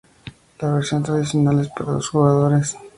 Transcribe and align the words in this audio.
La 0.59 0.73
versión 0.73 1.03
tradicional 1.03 1.59
es 1.59 1.67
para 1.67 1.91
dos 1.91 2.09
jugadores. 2.09 2.75